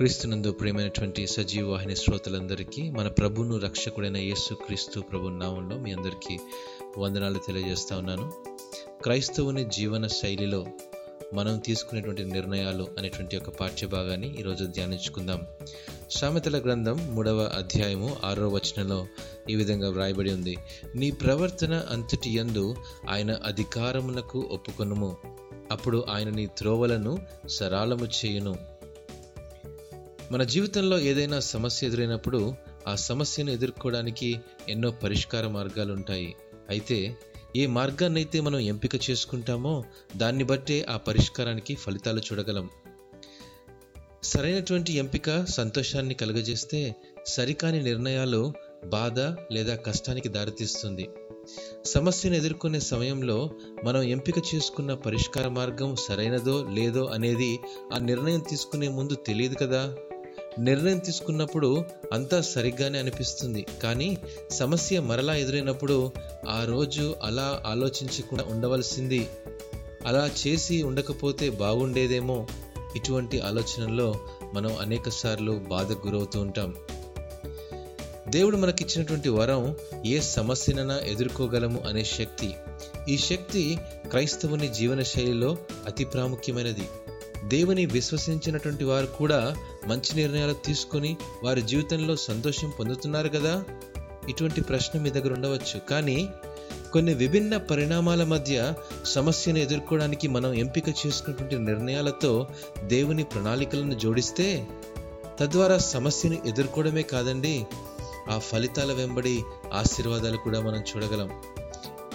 [0.00, 6.38] క్రీస్తునందు ప్రియమైనటువంటి సజీవ వాహిని శ్రోతలందరికీ మన ప్రభును రక్షకుడైన యేసు క్రీస్తు ప్రభు నామంలో మీ అందరికీ
[6.98, 8.32] వందనాలు తెలియజేస్తా ఉన్నాను.
[9.02, 10.66] క్రైస్తవుని జీవన శైలిలో
[11.34, 15.40] మనం తీసుకునేటువంటి నిర్ణయాలు అనేటువంటి ఒక పాఠ్యభాగాన్ని ఈరోజు ధ్యానించుకుందాం.
[16.10, 19.06] సామెతల గ్రంథం మూడవ అధ్యాయము ఆరో వచనంలో
[19.50, 20.56] ఈ విధంగా వ్రాయబడి ఉంది.
[20.94, 22.76] నీ ప్రవర్తన అంతటి యందు
[23.08, 25.16] ఆయన అధికారమునకు ఒప్పుకొనుము.
[25.70, 28.69] అప్పుడు ఆయన నీ త్రోవలను సరాలము చేయును.
[30.32, 32.54] మన జీవితంలో ఏదైనా సమస్య ఎదురైనప్పుడు
[32.88, 36.36] ఆ సమస్యను ఎదుర్కోవడానికి ఎన్నో పరిష్కార మార్గాలు ఉంటాయి.
[36.68, 37.16] అయితే
[37.56, 39.84] ఏ మార్గాన్నైతే మనం ఎంపిక చేసుకుంటామో
[40.16, 42.70] దాన్ని బట్టే ఆ పరిష్కారానికి ఫలితాలు చూడగలం.
[44.22, 48.52] సరైనటువంటి ఎంపిక సంతోషాన్ని కలుగజేస్తే సరికాని నిర్ణయాలు
[48.84, 49.20] బాధ
[49.52, 51.08] లేదా కష్టానికి దారితీస్తుంది.
[51.84, 53.50] సమస్యను ఎదుర్కొనే సమయంలో
[53.84, 57.58] మనం ఎంపిక చేసుకున్న పరిష్కార మార్గం సరైనదో లేదో అనేది
[57.94, 59.96] ఆ నిర్ణయం తీసుకునే ముందు తెలియదు కదా?
[60.58, 63.66] నిర్ణయం తీసుకున్నప్పుడు అంతా సరిగ్గానే అనిపిస్తుంది.
[63.82, 64.18] కానీ
[64.50, 66.12] సమస్య మరలా ఎదురైనప్పుడు
[66.48, 69.28] ఆ రోజు అలా ఆలోచించకుండా ఉండవలసింది.
[70.06, 72.46] అలా చేసి ఉండకపోతే బాగుండేదేమో?
[72.96, 74.14] ఇటువంటి ఆలోచనల్లో
[74.54, 76.74] మనం అనేకసార్లు బాధకు గురవుతూ ఉంటాం.
[78.28, 82.54] దేవుడు మనకిచ్చినటువంటి వరం ఏ సమస్యనైనా ఎదుర్కోగలము అనే శక్తి.
[83.08, 83.78] ఈ శక్తి
[84.10, 85.56] క్రైస్తవుని జీవన శైలిలో
[85.86, 86.82] అతి ప్రాముఖ్యమైనది.
[87.44, 89.54] దేవుని విశ్వసించినటువంటి వారు కూడా
[89.86, 93.64] మంచి నిర్ణయాలు తీసుకొని వారి జీవితంలో సంతోషం పొందుతున్నారు కదా?
[94.28, 95.78] ఇటువంటి ప్రశ్న మీ దగ్గర ఉండవచ్చు.
[95.78, 96.28] కానీ
[96.92, 98.74] కొన్ని విభిన్న పరిణామాల మధ్య
[99.04, 102.46] సమస్యను ఎదుర్కోవడానికి మనం ఎంపిక చేసుకున్నటువంటి నిర్ణయాలతో
[102.84, 104.68] దేవుని ప్రణాళికలను జోడిస్తే
[105.40, 107.66] తద్వారా సమస్యను ఎదుర్కోవడమే కాదండి
[108.30, 111.30] ఆ ఫలితాల వెంబడి ఆశీర్వాదాలు కూడా మనం చూడగలం.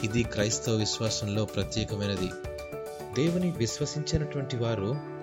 [0.04, 2.30] ఇది క్రైస్తవ విశ్వాసంలో ప్రత్యేకమైనది.
[3.16, 5.15] దేవుని విశ్వసించినటువంటి వారు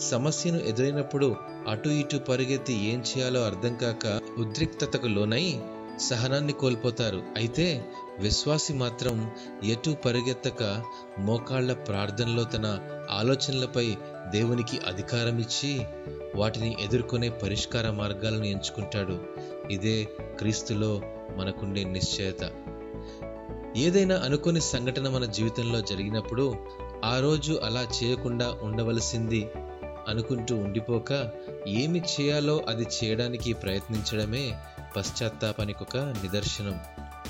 [0.00, 1.36] సమస్యను ఎదురైనప్పుడు
[1.68, 5.60] అటు ఇటు పరిగెత్తి ఏం చేయాలో అర్థం కాక ఉద్రిక్తతకు లోనై
[6.00, 7.22] సహనాన్ని కోల్పోతారు.
[7.36, 7.84] అయితే
[8.18, 9.30] విశ్వాసి మాత్రం
[9.64, 10.82] ఎటు పరిగెత్తక
[11.18, 12.78] మోకాళ్ళ ప్రార్థనలో తన
[13.10, 13.96] ఆలోచనలపై
[14.30, 15.84] దేవునికి అధికారం ఇచ్చి
[16.34, 19.20] వాటిని ఎదుర్కొనే పరిష్కార మార్గాలను ఎంచుకుంటాడు.
[19.70, 20.08] ఇదే
[20.38, 21.00] క్రీస్తులో
[21.36, 22.50] మనకుండే నిశ్చయత.
[23.76, 26.56] ఏదైనా అనుకోని సంఘటన మన జీవితంలో జరిగినప్పుడు
[27.04, 29.48] ఆ రోజు అలా చేయకుండా ఉండవలసింది
[30.10, 31.28] అనుకుంటూ ఉండిపోక
[31.68, 34.58] ఏమి చేయాలో అది చేయడానికి ప్రయత్నించడమే
[34.96, 36.80] పశ్చాత్తాపానికి ఒక నిదర్శనం.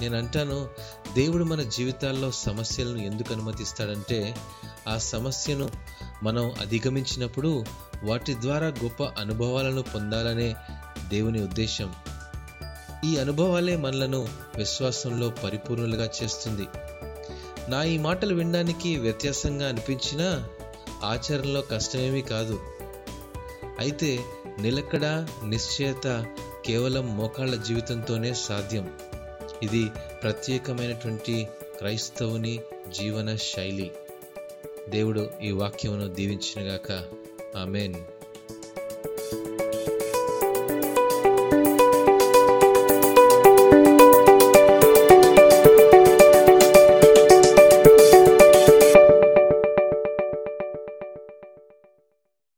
[0.00, 0.68] నేను అంటాను
[1.14, 4.36] దేవుడు మన జీవితాల్లో సమస్యలను ఎందుకు అనుమతిస్తాడంటే
[4.88, 5.70] ఆ సమస్యను
[6.22, 7.64] మనం అధిగమించినప్పుడు
[8.04, 10.54] వాటి ద్వారా గొప్ప అనుభవాలను పొందాలనే
[11.08, 11.94] దేవుని ఉద్దేశం.
[13.04, 16.68] ఈ అనుభవాలే మనలను విశ్వాసంలో పరిపూర్ణులుగా చేస్తుంది.
[17.68, 20.48] నా ఈ మాటలు వినడానికి వ్యత్యాసంగా అనిపించినా
[21.04, 22.60] ఆచరణలో కష్టమేమీ కాదు.
[23.78, 24.24] అయితే
[24.58, 26.26] నిలకడ నిశ్చయత
[26.66, 28.92] కేవలం మోకాళ్ళ జీవితంతోనే సాధ్యం.
[29.62, 29.90] ఇది
[30.22, 33.90] ప్రత్యేకమైనటువంటి క్రైస్తవుని జీవన శైలి.
[34.88, 36.92] దేవుడు ఈ వాక్యమును దీవించినగాక.
[37.56, 37.94] ఆమెన్.